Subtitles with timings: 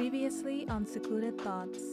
[0.00, 1.84] Previously on Secluded Thoughts.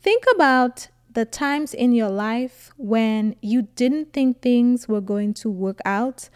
[0.00, 5.50] Think about the times in your life when you didn't think things were going to
[5.50, 6.30] work out,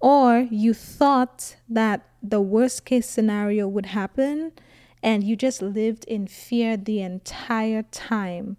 [0.00, 4.52] or you thought that the worst case scenario would happen,
[5.02, 8.56] and you just lived in fear the entire time.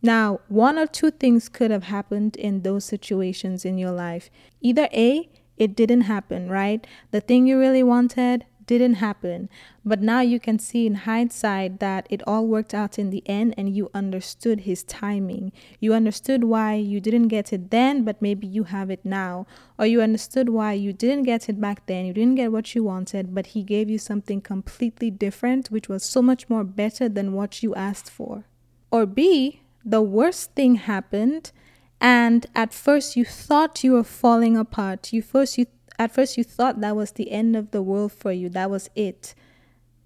[0.00, 4.30] Now, one or two things could have happened in those situations in your life.
[4.62, 5.28] Either A,
[5.58, 6.86] it didn't happen, right?
[7.10, 9.48] The thing you really wanted didn't happen.
[9.84, 13.54] But now you can see in hindsight that it all worked out in the end
[13.56, 15.52] and you understood his timing.
[15.80, 19.46] You understood why you didn't get it then, but maybe you have it now.
[19.78, 22.84] Or you understood why you didn't get it back then, you didn't get what you
[22.84, 27.32] wanted, but he gave you something completely different, which was so much more better than
[27.32, 28.44] what you asked for.
[28.90, 31.52] Or B, the worst thing happened
[32.00, 35.66] and at first you thought you were falling apart you first you
[36.02, 38.48] at first you thought that was the end of the world for you.
[38.48, 39.36] That was it.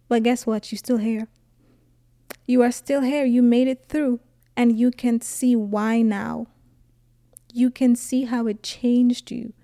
[0.08, 0.70] But guess what?
[0.70, 1.28] You're still here.
[2.46, 3.24] You are still here.
[3.24, 4.20] You made it through.
[4.56, 6.48] And you can see why now.
[7.52, 9.54] You can see how it changed you.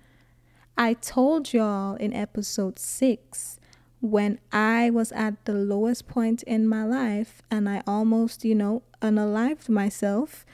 [0.75, 3.59] I told y'all in episode 6
[4.01, 8.81] when I was at the lowest point in my life and I almost, you know,
[9.03, 10.47] unalived myself,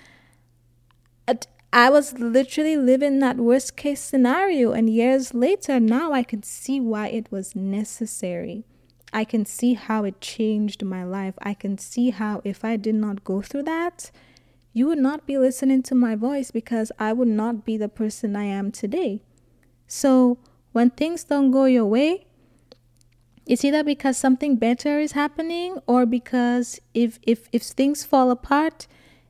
[1.72, 4.72] I was literally living that worst case scenario.
[4.72, 8.66] And years later, now I can see why it was necessary.
[9.14, 11.36] I can see how it changed my life.
[11.42, 14.12] I can see how if I did not go through that,
[14.74, 18.36] you would not be listening to my voice because I would not be the person
[18.36, 19.22] I am today.
[19.88, 20.38] So
[20.72, 22.26] when things don't go your way,
[23.48, 28.86] it's either because something better is happening or because if if if things fall apart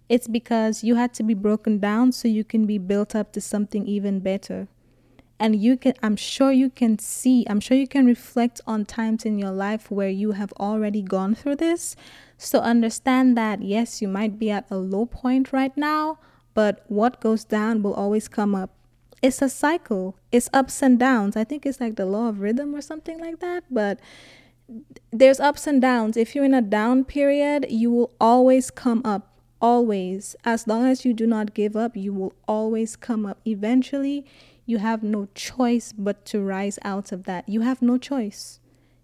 [0.09, 3.39] it's because you had to be broken down so you can be built up to
[3.39, 4.67] something even better
[5.39, 9.23] and you can i'm sure you can see i'm sure you can reflect on times
[9.23, 11.95] in your life where you have already gone through this
[12.37, 16.17] so understand that yes you might be at a low point right now
[16.53, 18.71] but what goes down will always come up
[19.21, 20.15] it's a cycle.
[20.31, 21.35] It's ups and downs.
[21.35, 23.63] I think it's like the law of rhythm or something like that.
[23.69, 23.99] But
[25.11, 26.15] there's ups and downs.
[26.15, 29.28] If you're in a down period, you will always come up.
[29.61, 30.35] Always.
[30.45, 33.39] As long as you do not give up, you will always come up.
[33.45, 34.25] Eventually,
[34.65, 37.49] you have no choice but to rise out of that.
[37.49, 38.59] You have no choice.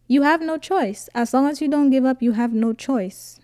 [0.07, 1.09] You have no choice.
[1.15, 3.39] As long as you don't give up, you have no choice.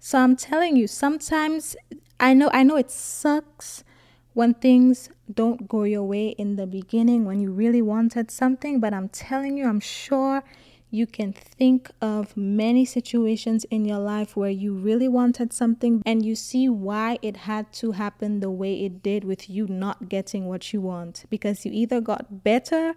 [0.00, 1.76] So I'm telling you, sometimes
[2.18, 3.84] I know I know it sucks
[4.32, 8.94] when things don't go your way in the beginning when you really wanted something, but
[8.94, 10.42] I'm telling you, I'm sure
[10.90, 16.24] you can think of many situations in your life where you really wanted something and
[16.24, 20.46] you see why it had to happen the way it did with you not getting
[20.46, 22.94] what you want because you either got better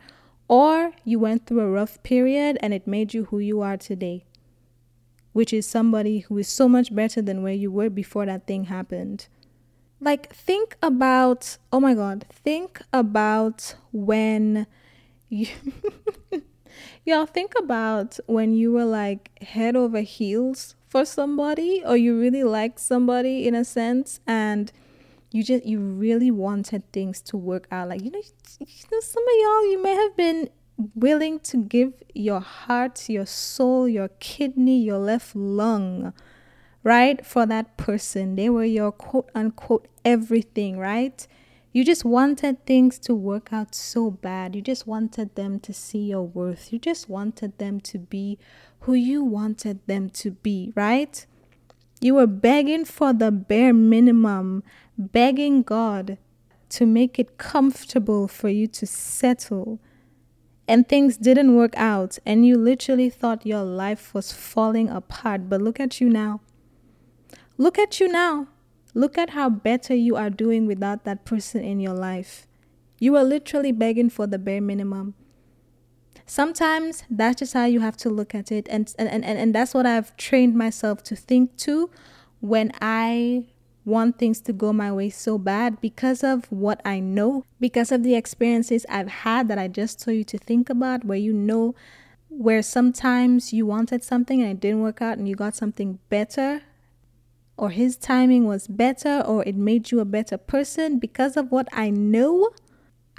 [0.48, 4.26] or you went through a rough period and it made you who you are today,
[5.32, 8.66] which is somebody who is so much better than where you were before that thing
[8.66, 9.28] happened.
[10.02, 14.68] Like, think about, oh my God, think about when
[15.30, 15.48] you,
[17.06, 22.44] y'all think about when you were like head over heels for somebody or you really
[22.44, 24.72] liked somebody in a sense and
[25.32, 28.22] you just you really wanted things to work out like you know,
[28.60, 30.50] you know some of y'all you may have been
[30.96, 36.14] willing to give your heart your soul your kidney your left lung
[36.84, 37.26] right?
[37.26, 38.36] For that person.
[38.36, 41.28] They were your quote unquote everything, right?
[41.74, 44.56] You just wanted things to work out so bad.
[44.56, 46.74] You just wanted them to see your worth.
[46.74, 48.38] You just wanted them to be
[48.82, 51.26] who you wanted them to be, right?
[52.02, 54.64] You were begging for the bare minimum,
[54.98, 56.18] begging God
[56.70, 59.80] to make it comfortable for you to settle.
[60.68, 65.50] And things didn't work out, and you literally thought your life was falling apart.
[65.50, 66.42] But look at you now.
[67.58, 68.48] Look at you now.
[68.94, 72.48] Look at how better you are doing without that person in your life.
[73.00, 75.16] You are literally begging for the bare minimum.
[76.26, 78.68] Sometimes that's just how you have to look at it.
[78.70, 81.90] And, and, and, and that's what I've trained myself to think too
[82.42, 83.46] when I
[83.86, 88.04] want things to go my way so bad because of what I know, because of
[88.04, 91.76] the experiences I've had that I just told you to think about, where you know
[92.30, 96.62] where sometimes you wanted something and it didn't work out and you got something better
[97.62, 101.68] or his timing was better or it made you a better person because of what
[101.72, 102.50] I know.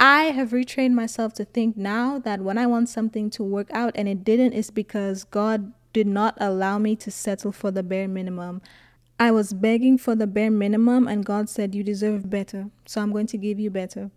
[0.01, 3.93] I have retrained myself to think now that when I want something to work out
[3.95, 8.09] and it didn't, it's because God did not allow me to settle for the bare
[8.09, 8.63] minimum.
[9.17, 13.13] I was begging for the bare minimum, and God said, You deserve better, so I'm
[13.13, 14.11] going to give you better.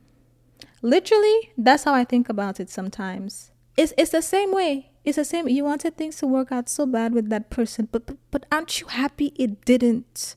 [0.81, 3.51] Literally, that's how I think about it sometimes.
[3.77, 4.89] It's, it's the same way.
[5.05, 5.47] It's the same.
[5.47, 8.81] You wanted things to work out so bad with that person, but, but but aren't
[8.81, 10.35] you happy it didn't?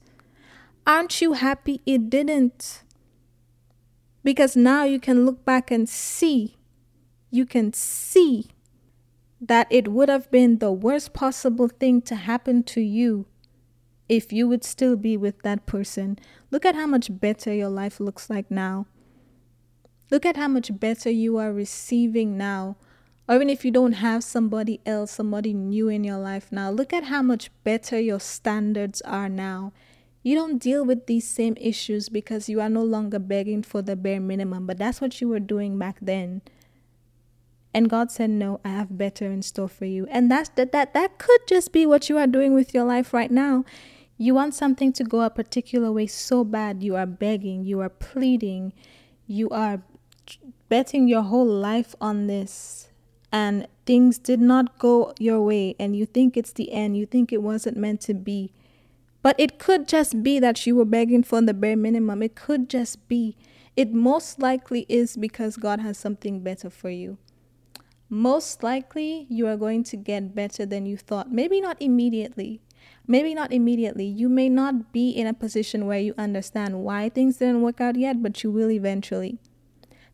[0.86, 2.82] Aren't you happy it didn't?
[4.22, 6.58] Because now you can look back and see,
[7.30, 8.46] you can see
[9.40, 13.26] that it would have been the worst possible thing to happen to you
[14.08, 16.18] if you would still be with that person.
[16.50, 18.86] Look at how much better your life looks like now.
[20.10, 22.76] Look at how much better you are receiving now.
[23.28, 26.94] Or even if you don't have somebody else, somebody new in your life now, look
[26.94, 29.72] at how much better your standards are now.
[30.22, 33.96] You don't deal with these same issues because you are no longer begging for the
[33.96, 36.40] bare minimum, but that's what you were doing back then.
[37.74, 40.94] And God said, "No, I have better in store for you." And that's that that
[40.94, 43.64] that could just be what you are doing with your life right now.
[44.16, 47.90] You want something to go a particular way so bad, you are begging, you are
[47.90, 48.72] pleading,
[49.26, 49.82] you are
[50.68, 52.87] betting your whole life on this
[53.30, 57.32] and things did not go your way and you think it's the end, you think
[57.32, 58.52] it wasn't meant to be.
[59.22, 62.22] But it could just be that you were begging for the bare minimum.
[62.22, 63.36] It could just be.
[63.76, 67.18] It most likely is because God has something better for you.
[68.08, 71.30] Most likely, you are going to get better than you thought.
[71.30, 72.62] Maybe not immediately,
[73.10, 74.04] Maybe not immediately.
[74.04, 77.96] You may not be in a position where you understand why things didn't work out
[77.96, 79.38] yet, but you will eventually.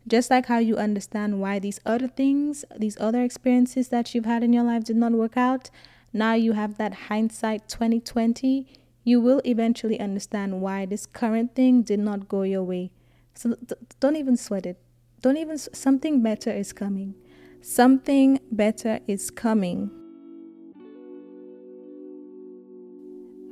[0.06, 4.42] Just like how you understand why these other things, these other experiences that you've had
[4.42, 5.70] in your life did not work out,
[6.12, 8.66] now you have that hindsight 2020,
[9.02, 12.90] you will eventually understand why this current thing did not go your way.
[13.34, 14.78] So th- don't even sweat it.
[15.22, 17.14] Don't even, something better is coming.
[17.62, 19.90] Something better is coming.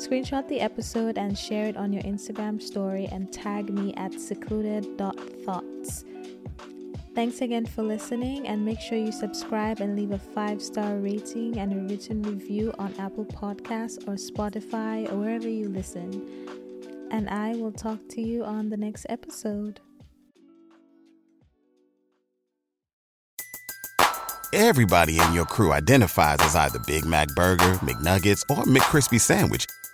[0.00, 6.04] Screenshot the episode and share it on your Instagram story and tag me at secluded.thoughts.
[7.14, 11.58] Thanks again for listening and make sure you subscribe and leave a five star rating
[11.58, 16.26] and a written review on Apple Podcasts or Spotify or wherever you listen.
[17.10, 19.80] And I will talk to you on the next episode.
[24.54, 29.66] Everybody in your crew identifies as either Big Mac Burger, McNuggets, or McCrispy Sandwich